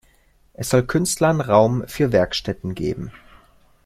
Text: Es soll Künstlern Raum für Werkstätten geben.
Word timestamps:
Es 0.53 0.71
soll 0.71 0.81
Künstlern 0.83 1.41
Raum 1.41 1.83
für 1.87 2.11
Werkstätten 2.11 2.73
geben. 2.73 3.11